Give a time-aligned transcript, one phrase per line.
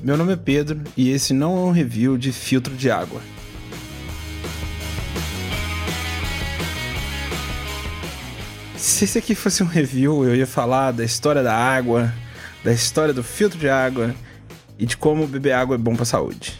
[0.00, 3.20] Meu nome é Pedro e esse não é um review de filtro de água.
[8.76, 12.14] Se esse aqui fosse um review, eu ia falar da história da água,
[12.62, 14.14] da história do filtro de água
[14.78, 16.56] e de como beber água é bom para saúde.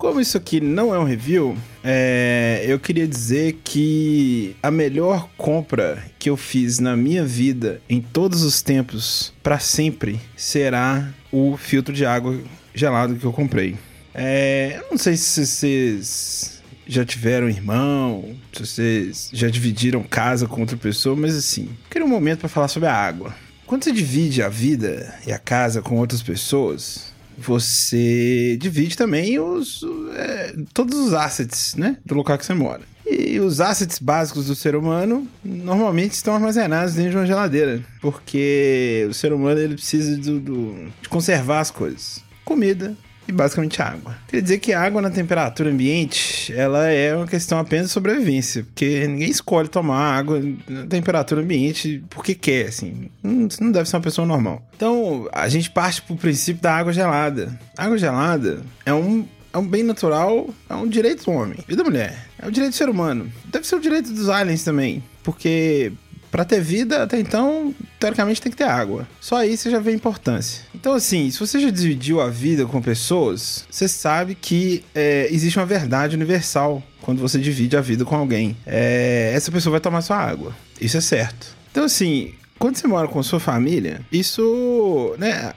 [0.00, 1.54] Como isso aqui não é um review,
[1.84, 8.00] é, eu queria dizer que a melhor compra que eu fiz na minha vida, em
[8.00, 12.40] todos os tempos, para sempre, será o filtro de água
[12.74, 13.76] gelado que eu comprei.
[14.14, 20.62] É, eu não sei se vocês já tiveram irmão, se vocês já dividiram casa com
[20.62, 23.34] outra pessoa, mas assim, queria um momento para falar sobre a água.
[23.66, 29.82] Quando você divide a vida e a casa com outras pessoas, você divide também os,
[30.14, 32.82] é, todos os assets, né, do local que você mora.
[33.06, 39.06] E os assets básicos do ser humano normalmente estão armazenados dentro de uma geladeira, porque
[39.10, 42.22] o ser humano ele precisa do, do de conservar as coisas.
[42.44, 42.96] Comida,
[43.30, 44.16] e basicamente água.
[44.28, 48.64] Quer dizer que a água na temperatura ambiente, ela é uma questão apenas de sobrevivência,
[48.64, 53.08] porque ninguém escolhe tomar água na temperatura ambiente porque quer, assim.
[53.22, 54.62] Não, não deve ser uma pessoa normal.
[54.76, 57.58] Então, a gente parte pro princípio da água gelada.
[57.76, 61.74] A água gelada é um é um bem natural, é um direito do homem e
[61.74, 62.26] da mulher.
[62.38, 63.30] É um direito do ser humano.
[63.46, 65.02] Deve ser o direito dos aliens também.
[65.24, 65.92] Porque
[66.30, 69.06] para ter vida, até então, teoricamente tem que ter água.
[69.20, 70.64] Só aí você já vê a importância.
[70.74, 75.58] Então, assim, se você já dividiu a vida com pessoas, você sabe que é, existe
[75.58, 78.56] uma verdade universal quando você divide a vida com alguém.
[78.66, 80.54] É, essa pessoa vai tomar sua água.
[80.80, 81.48] Isso é certo.
[81.70, 85.52] Então, assim, quando você mora com sua família, isso, né,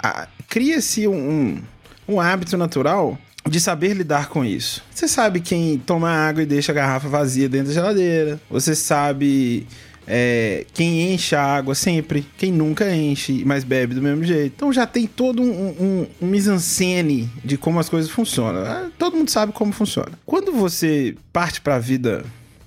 [0.49, 1.61] cria-se um,
[2.07, 3.17] um hábito natural
[3.49, 4.81] de saber lidar com isso.
[4.89, 8.39] Você sabe quem toma água e deixa a garrafa vazia dentro da geladeira.
[8.49, 9.67] Você sabe
[10.07, 14.53] é, quem enche a água sempre, quem nunca enche, mas bebe do mesmo jeito.
[14.55, 18.63] Então já tem todo um, um, um mise-en-scène de como as coisas funcionam.
[18.63, 20.11] Ah, todo mundo sabe como funciona.
[20.25, 22.25] Quando você parte para a vida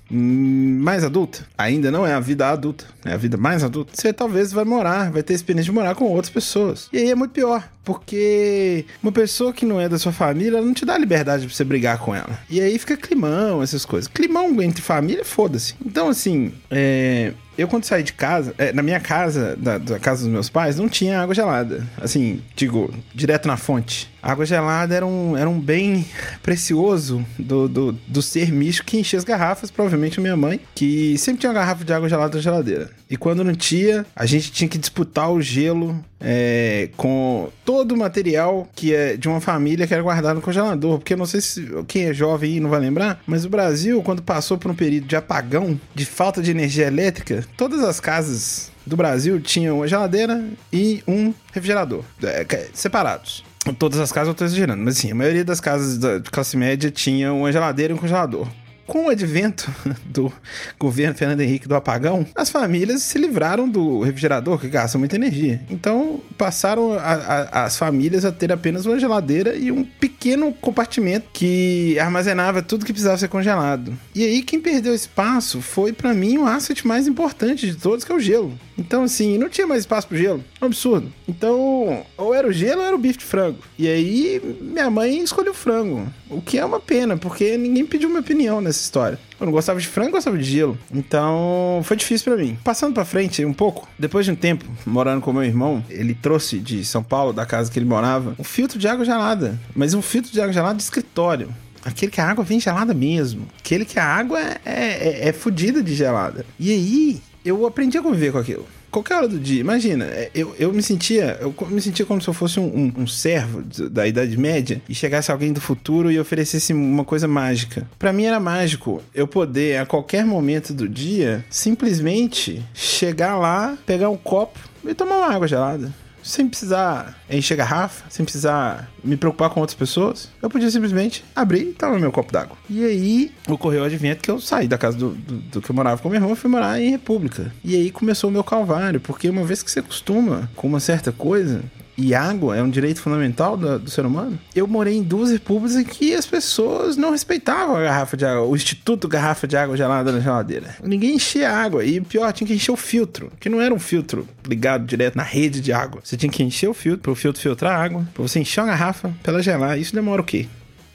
[0.09, 4.51] mais adulta, ainda não é a vida adulta, é a vida mais adulta, você talvez
[4.51, 6.87] vai morar, vai ter experiência de morar com outras pessoas.
[6.93, 10.65] E aí é muito pior, porque uma pessoa que não é da sua família, ela
[10.65, 12.39] não te dá liberdade pra você brigar com ela.
[12.49, 14.07] E aí fica climão, essas coisas.
[14.07, 15.75] Climão entre família, foda-se.
[15.85, 20.23] Então, assim, é, eu quando saí de casa, é, na minha casa, da, da, casa
[20.23, 21.85] dos meus pais, não tinha água gelada.
[21.99, 24.09] Assim, digo, direto na fonte.
[24.21, 26.05] Água gelada era um, era um bem
[26.43, 31.39] precioso do, do, do ser místico que enchia as garrafas, provavelmente minha mãe, que sempre
[31.39, 32.89] tinha uma garrafa de água gelada na geladeira.
[33.09, 37.97] E quando não tinha, a gente tinha que disputar o gelo é, com todo o
[37.97, 40.97] material que é de uma família que era guardado no congelador.
[40.97, 44.01] Porque eu não sei se quem é jovem aí não vai lembrar, mas o Brasil,
[44.03, 48.71] quando passou por um período de apagão, de falta de energia elétrica, todas as casas
[48.85, 53.43] do Brasil tinham uma geladeira e um refrigerador, é, separados.
[53.77, 56.89] Todas as casas eu tô exagerando, mas sim, a maioria das casas da classe média
[56.89, 58.47] tinha uma geladeira e um congelador
[58.87, 59.69] com o advento
[60.05, 60.31] do
[60.79, 65.61] governo Fernando Henrique do apagão, as famílias se livraram do refrigerador, que gasta muita energia.
[65.69, 71.27] Então, passaram a, a, as famílias a ter apenas uma geladeira e um pequeno compartimento
[71.33, 73.93] que armazenava tudo que precisava ser congelado.
[74.15, 78.11] E aí, quem perdeu espaço foi, para mim, o asset mais importante de todos, que
[78.11, 78.57] é o gelo.
[78.77, 80.43] Então, assim, não tinha mais espaço pro gelo.
[80.61, 81.11] É um absurdo.
[81.27, 83.59] Então, ou era o gelo ou era o bife de frango.
[83.77, 86.07] E aí, minha mãe escolheu frango.
[86.29, 89.19] O que é uma pena, porque ninguém pediu minha opinião nessa história.
[89.39, 90.77] Eu não gostava de frango, gostava de gelo.
[90.93, 92.57] Então, foi difícil para mim.
[92.63, 96.59] Passando para frente um pouco, depois de um tempo morando com meu irmão, ele trouxe
[96.59, 99.59] de São Paulo, da casa que ele morava, um filtro de água gelada.
[99.75, 101.49] Mas um filtro de água gelada de escritório.
[101.83, 103.47] Aquele que a água vem gelada mesmo.
[103.59, 106.45] Aquele que a água é, é, é fodida de gelada.
[106.59, 109.59] E aí, eu aprendi a conviver com aquilo qualquer hora do dia.
[109.59, 113.01] Imagina, é, eu, eu me sentia, eu me sentia como se eu fosse um, um,
[113.01, 117.87] um servo da Idade Média e chegasse alguém do futuro e oferecesse uma coisa mágica.
[117.97, 124.09] Para mim era mágico eu poder, a qualquer momento do dia, simplesmente chegar lá, pegar
[124.09, 125.91] um copo e tomar uma água gelada
[126.27, 131.69] sem precisar encher garrafa, sem precisar me preocupar com outras pessoas, eu podia simplesmente abrir
[131.69, 132.57] e tava meu copo d'água.
[132.69, 135.75] E aí ocorreu o advento que eu saí da casa do, do, do, que eu
[135.75, 137.51] morava com meu irmão e fui morar em República.
[137.63, 141.11] E aí começou o meu calvário, porque uma vez que você acostuma com uma certa
[141.11, 141.63] coisa,
[141.97, 145.75] e água é um direito fundamental do, do, ser humano, eu morei em duas repúblicas
[145.75, 149.75] em que as pessoas não respeitavam a garrafa de água, o instituto garrafa de água
[149.75, 150.75] gelada na geladeira.
[150.83, 154.27] Ninguém enchia água e pior, tinha que encher o filtro, que não era um filtro
[154.45, 156.01] ligado direto na rede de água.
[156.03, 158.61] Você tinha que encher o filtro para o filtro filtrar a água, para você encher
[158.61, 159.79] a garrafa, para ela gelar.
[159.79, 160.47] Isso demora o quê?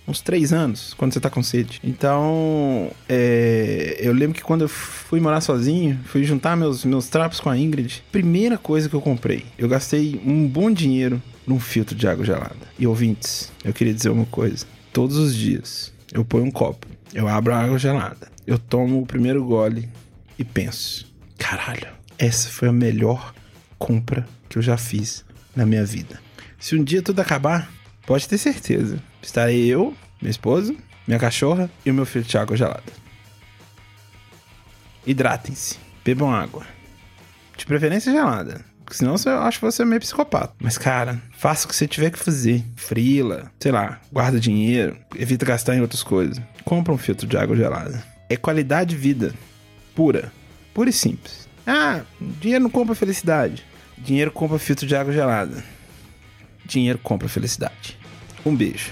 [0.07, 1.81] Uns três anos, quando você tá com sede.
[1.83, 7.41] Então, é, eu lembro que quando eu fui morar sozinho, fui juntar meus, meus trapos
[7.41, 11.95] com a Ingrid, primeira coisa que eu comprei, eu gastei um bom dinheiro num filtro
[11.95, 12.57] de água gelada.
[12.79, 14.67] E ouvintes, eu queria dizer uma coisa.
[14.93, 19.07] Todos os dias, eu ponho um copo, eu abro a água gelada, eu tomo o
[19.07, 19.89] primeiro gole
[20.39, 21.07] e penso:
[21.39, 21.89] caralho,
[22.19, 23.35] essa foi a melhor
[23.79, 25.25] compra que eu já fiz
[25.57, 26.21] na minha vida.
[26.59, 27.71] Se um dia tudo acabar,
[28.07, 29.03] pode ter certeza.
[29.23, 30.75] Estarei eu, minha esposa,
[31.07, 32.93] minha cachorra e o meu filho água gelada.
[35.07, 36.67] Hidratem-se, bebam água.
[37.57, 38.65] De preferência gelada.
[38.91, 40.55] Senão eu acho que você é meio psicopata.
[40.61, 42.63] Mas, cara, faça o que você tiver que fazer.
[42.77, 46.41] Frila, sei lá, guarda dinheiro, evita gastar em outras coisas.
[46.65, 48.05] Compra um filtro de água gelada.
[48.29, 49.35] É qualidade de vida.
[49.95, 50.31] Pura.
[50.75, 51.49] Pura e simples.
[51.67, 53.65] Ah, dinheiro não compra felicidade.
[53.97, 55.63] Dinheiro compra filtro de água gelada.
[56.65, 57.99] Dinheiro compra felicidade.
[58.45, 58.91] Um beijo.